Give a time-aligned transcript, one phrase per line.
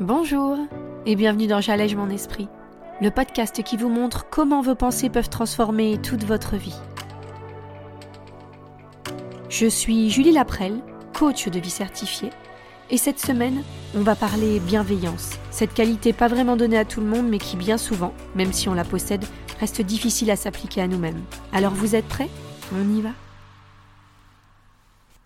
[0.00, 0.56] Bonjour
[1.04, 2.48] et bienvenue dans J'allège mon esprit,
[3.02, 6.78] le podcast qui vous montre comment vos pensées peuvent transformer toute votre vie.
[9.50, 10.80] Je suis Julie Laprelle,
[11.12, 12.30] coach de vie certifiée,
[12.88, 13.62] et cette semaine,
[13.94, 17.58] on va parler bienveillance, cette qualité pas vraiment donnée à tout le monde mais qui
[17.58, 19.26] bien souvent, même si on la possède,
[19.60, 21.22] reste difficile à s'appliquer à nous-mêmes.
[21.52, 22.30] Alors vous êtes prêts?
[22.74, 23.10] On y va?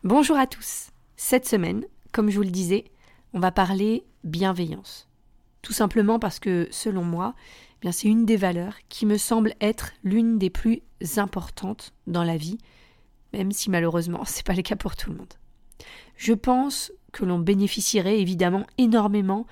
[0.02, 0.88] Bonjour à tous.
[1.14, 2.86] Cette semaine, comme je vous le disais,
[3.34, 5.09] on va parler bienveillance.
[5.62, 7.34] Tout simplement parce que, selon moi,
[7.77, 10.83] eh bien c'est une des valeurs qui me semble être l'une des plus
[11.16, 12.59] importantes dans la vie,
[13.33, 15.34] même si malheureusement c'est pas le cas pour tout le monde.
[16.16, 19.47] Je pense que l'on bénéficierait évidemment énormément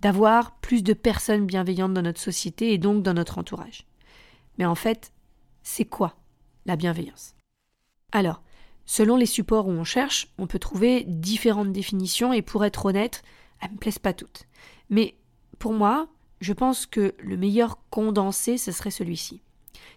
[0.00, 3.84] d'avoir plus de personnes bienveillantes dans notre société et donc dans notre entourage.
[4.56, 5.12] Mais en fait,
[5.62, 6.16] c'est quoi
[6.66, 7.34] la bienveillance?
[8.12, 8.42] Alors,
[8.86, 13.22] selon les supports où on cherche, on peut trouver différentes définitions et pour être honnête,
[13.60, 14.46] elles me plaisent pas toutes.
[14.90, 15.16] Mais
[15.58, 16.08] pour moi,
[16.40, 19.42] je pense que le meilleur condensé, ce serait celui-ci.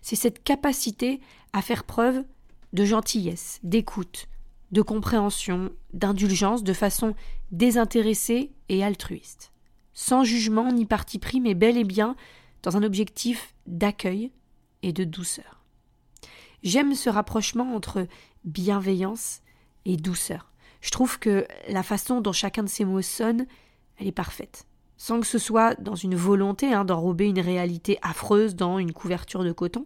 [0.01, 1.19] C'est cette capacité
[1.53, 2.23] à faire preuve
[2.73, 4.27] de gentillesse, d'écoute,
[4.71, 7.15] de compréhension, d'indulgence de façon
[7.51, 9.51] désintéressée et altruiste.
[9.93, 12.15] Sans jugement ni parti pris, mais bel et bien
[12.63, 14.31] dans un objectif d'accueil
[14.83, 15.63] et de douceur.
[16.63, 18.07] J'aime ce rapprochement entre
[18.45, 19.41] bienveillance
[19.85, 20.50] et douceur.
[20.81, 23.45] Je trouve que la façon dont chacun de ces mots sonne,
[23.97, 24.65] elle est parfaite.
[24.97, 29.43] Sans que ce soit dans une volonté hein, d'enrober une réalité affreuse dans une couverture
[29.43, 29.85] de coton,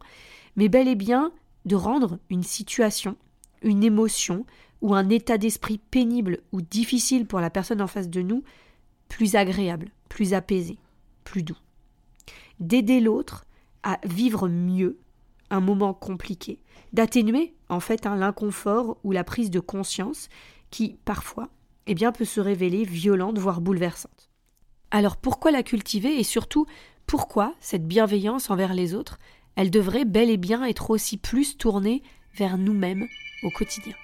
[0.55, 1.31] mais bel et bien
[1.65, 3.17] de rendre une situation,
[3.61, 4.45] une émotion
[4.81, 8.43] ou un état d'esprit pénible ou difficile pour la personne en face de nous
[9.09, 10.77] plus agréable, plus apaisé,
[11.23, 11.57] plus doux.
[12.59, 13.45] D'aider l'autre
[13.83, 14.97] à vivre mieux
[15.49, 16.59] un moment compliqué,
[16.93, 20.29] d'atténuer en fait hein, l'inconfort ou la prise de conscience
[20.75, 21.47] qui, parfois,
[21.87, 24.29] eh bien, peut se révéler violente, voire bouleversante.
[24.91, 26.65] Alors pourquoi la cultiver et surtout
[27.07, 29.17] pourquoi cette bienveillance envers les autres,
[29.55, 33.07] elle devrait bel et bien être aussi plus tournée vers nous-mêmes
[33.43, 33.95] au quotidien?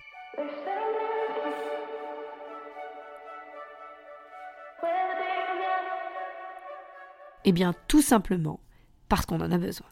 [7.43, 8.61] Eh bien tout simplement
[9.09, 9.89] parce qu'on en a besoin.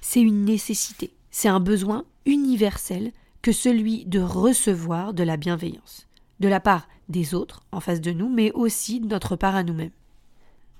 [0.00, 3.10] C'est une nécessité, c'est un besoin universel
[3.42, 6.06] que celui de recevoir de la bienveillance
[6.42, 9.62] de la part des autres en face de nous, mais aussi de notre part à
[9.62, 9.92] nous-mêmes.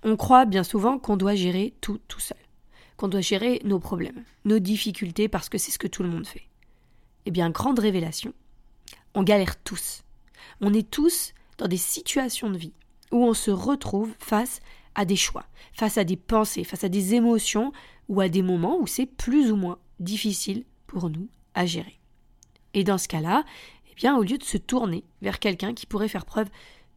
[0.03, 2.39] On croit bien souvent qu'on doit gérer tout tout seul,
[2.97, 6.27] qu'on doit gérer nos problèmes, nos difficultés parce que c'est ce que tout le monde
[6.27, 6.49] fait.
[7.27, 8.35] Eh bien, grande révélation,
[9.15, 10.03] on galère tous.
[10.61, 12.75] On est tous dans des situations de vie
[13.13, 14.61] où on se retrouve face
[14.97, 17.73] à des choix, face à des pensées, face à des émotions
[18.09, 22.01] ou à des moments où c'est plus ou moins difficile pour nous à gérer.
[22.75, 23.45] Et dans ce cas-là,
[23.93, 26.49] eh bien, au lieu de se tourner vers quelqu'un qui pourrait faire preuve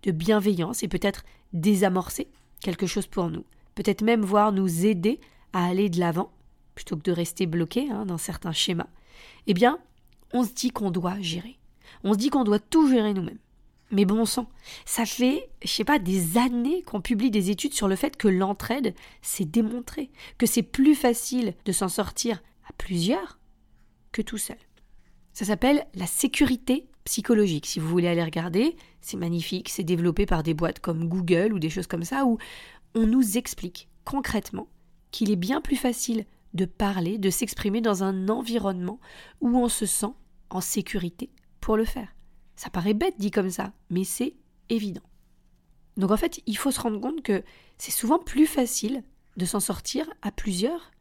[0.04, 1.24] de bienveillance et peut-être
[1.54, 2.28] désamorcer
[2.62, 3.46] quelque chose pour nous,
[3.76, 5.20] peut-être même voir nous aider
[5.54, 6.32] à aller de l'avant,
[6.74, 8.88] plutôt que de rester bloqué hein, dans certains schémas,
[9.48, 9.80] eh bien,
[10.34, 11.58] on se dit qu'on doit gérer.
[12.04, 13.40] On se dit qu'on doit tout gérer nous-mêmes.
[13.92, 14.50] Mais bon sang,
[14.86, 18.28] ça fait, je sais pas, des années qu'on publie des études sur le fait que
[18.28, 23.40] l'entraide, c'est démontré, que c'est plus facile de s'en sortir à plusieurs
[24.12, 24.58] que tout seul.
[25.36, 27.66] Ça s'appelle la sécurité psychologique.
[27.66, 31.60] Si vous voulez aller regarder, c'est magnifique, c'est développé par des boîtes comme Google ou
[31.60, 32.38] des choses comme ça où
[32.96, 34.70] on nous explique concrètement
[35.12, 39.02] qu'il est bien plus facile de parler, de s'exprimer dans un environnement
[39.42, 40.14] où on se sent
[40.50, 41.30] en sécurité
[41.60, 42.16] pour le faire.
[42.56, 44.36] Ça paraît bête dit comme ça, mais c'est
[44.70, 45.04] évident.
[45.98, 47.44] Donc en fait, il faut se rendre compte que
[47.78, 49.04] c'est souvent plus facile
[49.36, 50.92] de s'en sortir à plusieurs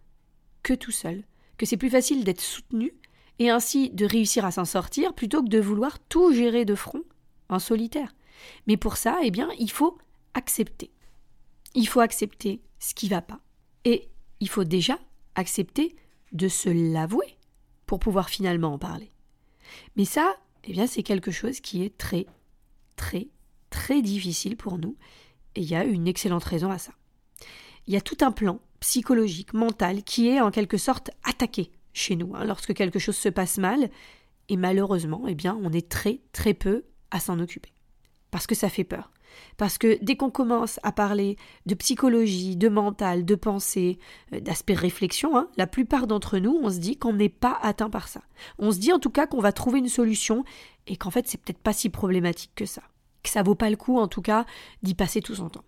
[0.65, 1.23] que tout seul,
[1.57, 2.95] que c'est plus facile d'être soutenu
[3.39, 7.03] et ainsi de réussir à s'en sortir plutôt que de vouloir tout gérer de front
[7.49, 8.15] en solitaire.
[8.67, 9.99] Mais pour ça, eh bien, il faut
[10.35, 10.91] accepter.
[11.75, 13.41] Il faut accepter ce qui va pas.
[13.85, 14.09] Et
[14.41, 14.99] il faut déjà
[15.35, 15.97] accepter
[16.33, 17.37] de se l'avouer
[17.87, 19.11] pour pouvoir finalement en parler.
[19.97, 22.27] Mais ça, eh bien, c'est quelque chose qui est très,
[22.97, 23.29] très,
[23.71, 24.97] très difficile pour nous.
[25.55, 26.93] Et il y a une excellente raison à ça.
[27.87, 32.17] Il y a tout un plan psychologique, mental, qui est en quelque sorte attaqué chez
[32.17, 33.89] nous, hein, lorsque quelque chose se passe mal,
[34.51, 37.73] et malheureusement, eh bien, on est très très peu à s'en occuper.
[38.31, 39.11] Parce que ça fait peur.
[39.57, 41.37] Parce que dès qu'on commence à parler
[41.67, 43.99] de psychologie, de mental, de pensée,
[44.33, 47.91] euh, d'aspect réflexion, hein, la plupart d'entre nous, on se dit qu'on n'est pas atteint
[47.91, 48.23] par ça.
[48.59, 50.45] On se dit en tout cas qu'on va trouver une solution
[50.87, 52.83] et qu'en fait c'est peut-être pas si problématique que ça.
[53.23, 54.45] Que ça vaut pas le coup en tout cas
[54.83, 55.65] d'y passer tout son temps.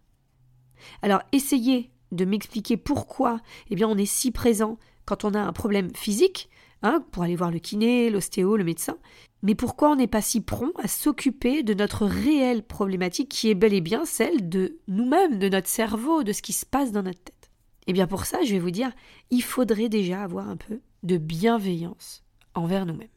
[1.02, 3.40] Alors essayez de m'expliquer pourquoi
[3.70, 6.50] eh bien on est si présent quand on a un problème physique,
[6.82, 8.98] hein, pour aller voir le kiné, l'ostéo, le médecin,
[9.42, 13.54] Mais pourquoi on n'est pas si prompt à s'occuper de notre réelle problématique qui est
[13.54, 17.02] bel et bien celle de nous-mêmes, de notre cerveau, de ce qui se passe dans
[17.02, 17.50] notre tête?
[17.86, 18.90] Eh bien pour ça, je vais vous dire,
[19.30, 22.24] il faudrait déjà avoir un peu de bienveillance
[22.54, 23.08] envers nous-mêmes.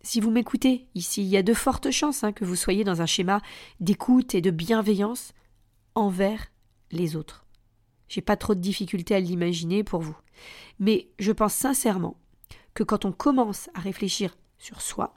[0.00, 3.02] Si vous m'écoutez ici, il y a de fortes chances hein, que vous soyez dans
[3.02, 3.40] un schéma
[3.80, 5.32] d'écoute et de bienveillance
[5.94, 6.46] envers
[6.90, 7.45] les autres.
[8.08, 10.16] J'ai pas trop de difficultés à l'imaginer pour vous.
[10.78, 12.16] Mais je pense sincèrement
[12.74, 15.14] que quand on commence à réfléchir sur soi,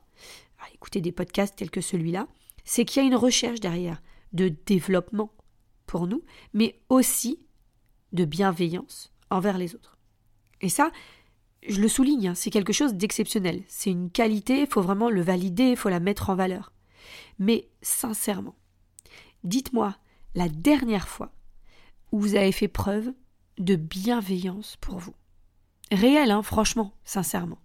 [0.60, 2.28] à écouter des podcasts tels que celui-là,
[2.64, 4.02] c'est qu'il y a une recherche derrière
[4.34, 5.32] de développement
[5.86, 7.40] pour nous, mais aussi
[8.14, 9.98] de bienveillance envers les autres.
[10.62, 10.92] Et ça,
[11.68, 13.64] je le souligne, hein, c'est quelque chose d'exceptionnel.
[13.68, 16.72] C'est une qualité, il faut vraiment le valider, il faut la mettre en valeur.
[17.38, 18.56] Mais sincèrement,
[19.44, 19.96] dites-moi
[20.36, 21.32] la dernière fois
[22.12, 23.12] où vous avez fait preuve
[23.58, 25.16] de bienveillance pour vous.
[25.92, 27.60] Réel, hein, franchement, sincèrement.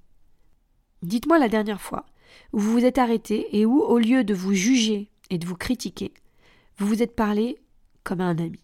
[1.03, 2.07] Dites-moi la dernière fois
[2.53, 5.57] où vous vous êtes arrêté et où, au lieu de vous juger et de vous
[5.57, 6.13] critiquer,
[6.79, 7.59] vous vous êtes parlé
[8.03, 8.61] comme à un ami,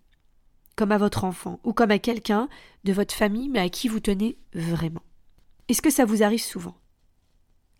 [0.77, 2.49] comme à votre enfant ou comme à quelqu'un
[2.85, 5.03] de votre famille mais à qui vous tenez vraiment.
[5.69, 6.77] Est-ce que ça vous arrive souvent?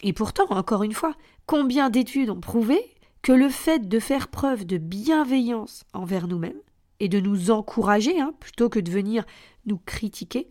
[0.03, 1.15] Et pourtant, encore une fois,
[1.47, 2.79] combien d'études ont prouvé
[3.23, 6.61] que le fait de faire preuve de bienveillance envers nous-mêmes
[7.01, 9.25] et de nous encourager, hein, plutôt que de venir
[9.67, 10.49] nous critiquer,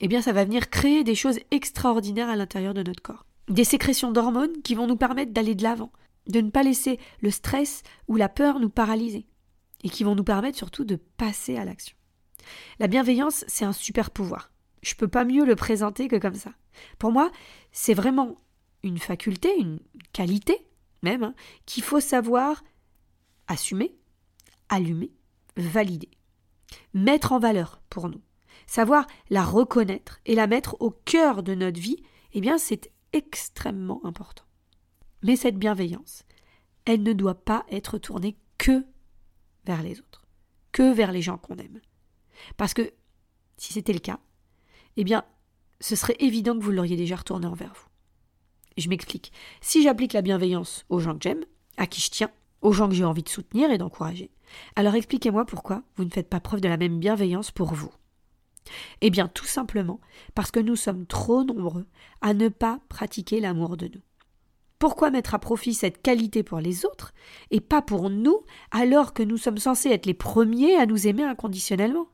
[0.00, 3.26] eh bien ça va venir créer des choses extraordinaires à l'intérieur de notre corps.
[3.48, 5.92] Des sécrétions d'hormones qui vont nous permettre d'aller de l'avant,
[6.26, 9.26] de ne pas laisser le stress ou la peur nous paralyser,
[9.84, 11.96] et qui vont nous permettre surtout de passer à l'action.
[12.78, 14.50] La bienveillance, c'est un super pouvoir.
[14.82, 16.52] Je peux pas mieux le présenter que comme ça.
[16.98, 17.30] Pour moi,
[17.70, 18.36] c'est vraiment
[18.82, 19.78] une faculté, une
[20.12, 20.66] qualité
[21.02, 21.34] même, hein,
[21.66, 22.62] qu'il faut savoir
[23.48, 23.94] assumer,
[24.68, 25.10] allumer,
[25.56, 26.10] valider,
[26.94, 28.20] mettre en valeur pour nous.
[28.66, 32.02] Savoir la reconnaître et la mettre au cœur de notre vie,
[32.32, 34.44] eh bien c'est extrêmement important.
[35.22, 36.24] Mais cette bienveillance,
[36.84, 38.84] elle ne doit pas être tournée que
[39.64, 40.26] vers les autres,
[40.72, 41.80] que vers les gens qu'on aime.
[42.56, 42.92] Parce que
[43.56, 44.18] si c'était le cas,
[44.96, 45.24] eh bien,
[45.80, 47.88] ce serait évident que vous l'auriez déjà retourné envers vous.
[48.76, 49.32] Je m'explique.
[49.60, 51.44] Si j'applique la bienveillance aux gens que j'aime,
[51.76, 52.30] à qui je tiens,
[52.62, 54.30] aux gens que j'ai envie de soutenir et d'encourager,
[54.76, 57.90] alors expliquez-moi pourquoi vous ne faites pas preuve de la même bienveillance pour vous.
[59.00, 60.00] Eh bien, tout simplement
[60.34, 61.86] parce que nous sommes trop nombreux
[62.20, 64.02] à ne pas pratiquer l'amour de nous.
[64.78, 67.12] Pourquoi mettre à profit cette qualité pour les autres
[67.50, 68.40] et pas pour nous
[68.72, 72.08] alors que nous sommes censés être les premiers à nous aimer inconditionnellement?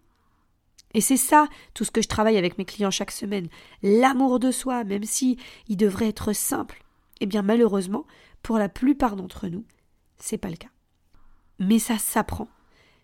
[0.95, 3.49] Et c'est ça tout ce que je travaille avec mes clients chaque semaine,
[3.83, 5.39] l'amour de soi, même si
[5.69, 6.83] il devrait être simple.
[7.21, 8.07] Eh bien malheureusement,
[8.43, 9.65] pour la plupart d'entre nous,
[10.19, 10.69] c'est pas le cas.
[11.59, 12.49] Mais ça s'apprend,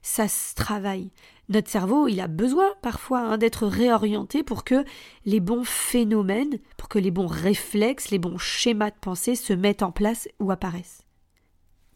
[0.02, 1.10] ça se travaille.
[1.48, 4.84] Notre cerveau, il a besoin parfois hein, d'être réorienté pour que
[5.24, 9.82] les bons phénomènes, pour que les bons réflexes, les bons schémas de pensée se mettent
[9.82, 11.04] en place ou apparaissent.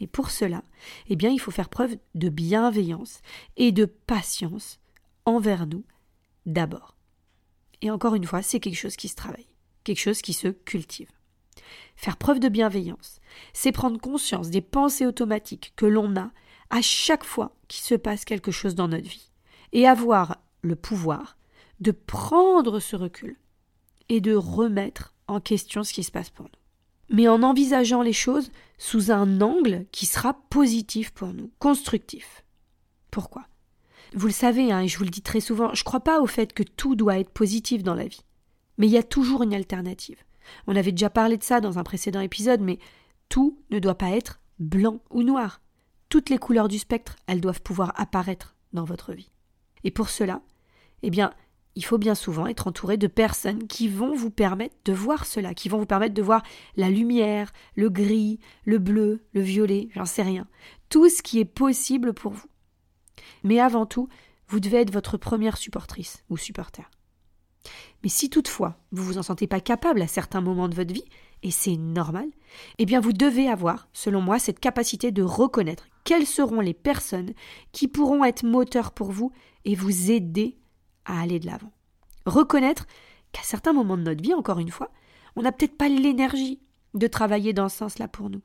[0.01, 0.63] Et pour cela,
[1.09, 3.21] eh bien, il faut faire preuve de bienveillance
[3.57, 4.79] et de patience
[5.25, 5.85] envers nous
[6.47, 6.95] d'abord.
[7.83, 9.49] Et encore une fois, c'est quelque chose qui se travaille,
[9.85, 11.11] quelque chose qui se cultive.
[11.97, 13.21] Faire preuve de bienveillance,
[13.53, 16.31] c'est prendre conscience des pensées automatiques que l'on a
[16.71, 19.31] à chaque fois qu'il se passe quelque chose dans notre vie,
[19.73, 21.37] et avoir le pouvoir
[21.81, 23.37] de prendre ce recul
[24.09, 27.17] et de remettre en question ce qui se passe pour nous.
[27.17, 32.45] Mais en envisageant les choses sous un angle qui sera positif pour nous, constructif.
[33.11, 33.47] Pourquoi?
[34.15, 36.21] Vous le savez, hein, et je vous le dis très souvent, je ne crois pas
[36.21, 38.25] au fait que tout doit être positif dans la vie.
[38.79, 40.23] Mais il y a toujours une alternative.
[40.67, 42.79] On avait déjà parlé de ça dans un précédent épisode, mais
[43.29, 45.61] tout ne doit pas être blanc ou noir.
[46.09, 49.31] Toutes les couleurs du spectre, elles doivent pouvoir apparaître dans votre vie.
[49.85, 50.41] Et pour cela,
[51.03, 51.33] eh bien,
[51.75, 55.55] il faut bien souvent être entouré de personnes qui vont vous permettre de voir cela,
[55.55, 56.43] qui vont vous permettre de voir
[56.77, 60.49] la lumière, le gris, le bleu, le violet, j'en sais rien,
[60.89, 62.49] tout ce qui est possible pour vous.
[63.45, 64.09] Mais avant tout,
[64.49, 66.89] vous devez être votre première supportrice ou supporter.
[68.03, 71.05] Mais si toutefois vous vous en sentez pas capable à certains moments de votre vie,
[71.43, 72.29] et c'est normal,
[72.79, 77.33] eh bien vous devez avoir, selon moi, cette capacité de reconnaître quelles seront les personnes
[77.73, 79.33] qui pourront être moteurs pour vous
[79.65, 80.57] et vous aider
[81.05, 81.73] à aller de l'avant.
[82.27, 82.87] Reconnaître
[83.33, 84.91] qu'à certains moments de notre vie, encore une fois,
[85.37, 86.61] on n'a peut-être pas l'énergie
[86.95, 88.41] de travailler dans ce sens-là pour nous.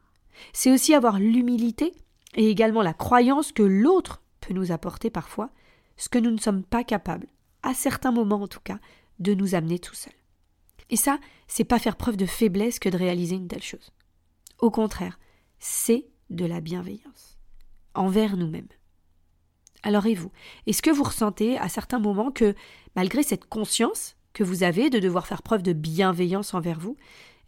[0.51, 1.93] C'est aussi avoir l'humilité
[2.35, 5.49] et également la croyance que l'autre peut nous apporter parfois
[5.97, 7.27] ce que nous ne sommes pas capables,
[7.61, 8.79] à certains moments en tout cas,
[9.19, 10.13] de nous amener tout seul.
[10.89, 13.91] Et ça, c'est pas faire preuve de faiblesse que de réaliser une telle chose.
[14.59, 15.19] Au contraire,
[15.59, 17.37] c'est de la bienveillance
[17.93, 18.67] envers nous-mêmes.
[19.83, 20.31] Alors et vous
[20.65, 22.55] Est-ce que vous ressentez à certains moments que,
[22.95, 26.97] malgré cette conscience que vous avez de devoir faire preuve de bienveillance envers vous,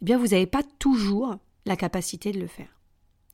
[0.02, 2.80] eh bien vous n'avez pas toujours la capacité de le faire?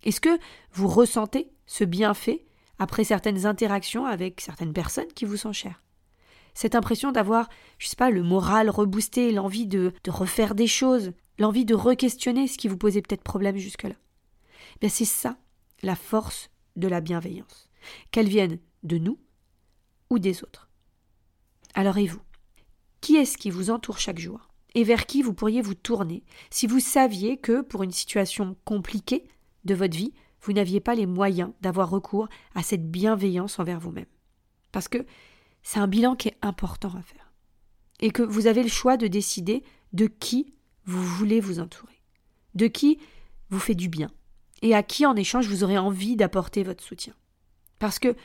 [0.05, 0.39] Est-ce que
[0.73, 2.45] vous ressentez ce bienfait
[2.79, 5.83] après certaines interactions avec certaines personnes qui vous sont chères?
[6.55, 11.13] Cette impression d'avoir, je sais pas, le moral reboosté, l'envie de, de refaire des choses,
[11.39, 13.95] l'envie de re-questionner ce qui vous posait peut-être problème jusque-là.
[14.81, 15.37] Bien, c'est ça,
[15.83, 17.69] la force de la bienveillance.
[18.11, 19.19] Qu'elle vienne de nous
[20.11, 20.69] ou des autres.
[21.75, 22.21] Alors et vous?
[23.01, 24.49] Qui est-ce qui vous entoure chaque jour?
[24.75, 29.25] Et vers qui vous pourriez vous tourner si vous saviez que, pour une situation compliquée
[29.65, 34.07] de votre vie, vous n'aviez pas les moyens d'avoir recours à cette bienveillance envers vous-même?
[34.71, 35.05] Parce que
[35.63, 37.33] c'est un bilan qui est important à faire.
[38.01, 40.55] Et que vous avez le choix de décider de qui
[40.85, 42.03] vous voulez vous entourer,
[42.55, 42.99] de qui
[43.51, 44.11] vous fait du bien,
[44.63, 47.15] et à qui en échange vous aurez envie d'apporter votre soutien.
[47.79, 48.17] Parce que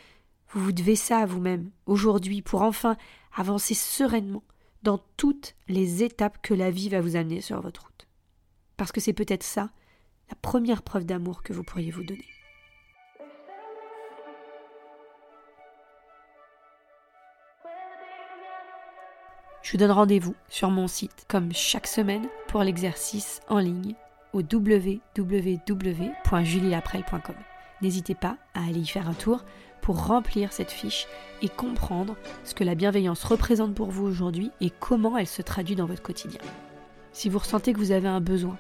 [0.50, 2.98] vous vous devez ça à vous-même, aujourd'hui, pour enfin
[3.36, 4.44] avancer sereinement
[4.84, 8.08] dans toutes les étapes que la vie va vous amener sur votre route.
[8.78, 9.70] Parce que c'est peut-être ça,
[10.30, 12.26] la première preuve d'amour que vous pourriez vous donner.
[19.68, 23.96] Je vous donne rendez-vous sur mon site, comme chaque semaine, pour l'exercice en ligne
[24.32, 27.36] au www.julielaprel.com.
[27.82, 29.44] N'hésitez pas à aller y faire un tour
[29.82, 31.06] pour remplir cette fiche
[31.42, 35.76] et comprendre ce que la bienveillance représente pour vous aujourd'hui et comment elle se traduit
[35.76, 36.40] dans votre quotidien.
[37.12, 38.58] Si vous ressentez que vous avez un besoin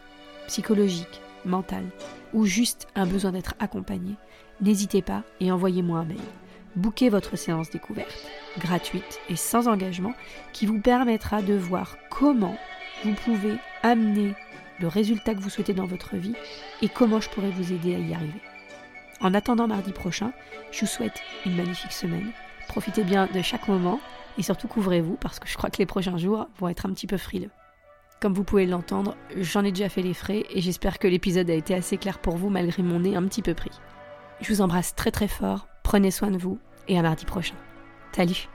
[0.47, 1.85] psychologique, mental
[2.33, 4.15] ou juste un besoin d'être accompagné,
[4.59, 6.19] n'hésitez pas et envoyez-moi un mail.
[6.75, 8.27] Bouquez votre séance découverte,
[8.59, 10.13] gratuite et sans engagement,
[10.53, 12.57] qui vous permettra de voir comment
[13.03, 14.33] vous pouvez amener
[14.79, 16.35] le résultat que vous souhaitez dans votre vie
[16.81, 18.41] et comment je pourrais vous aider à y arriver.
[19.19, 20.31] En attendant mardi prochain,
[20.71, 22.31] je vous souhaite une magnifique semaine.
[22.67, 23.99] Profitez bien de chaque moment
[24.37, 27.07] et surtout couvrez-vous parce que je crois que les prochains jours vont être un petit
[27.07, 27.49] peu frileux.
[28.19, 31.53] Comme vous pouvez l'entendre, j'en ai déjà fait les frais et j'espère que l'épisode a
[31.53, 33.71] été assez clair pour vous malgré mon nez un petit peu pris.
[34.41, 37.55] Je vous embrasse très très fort, prenez soin de vous et à mardi prochain.
[38.15, 38.47] Salut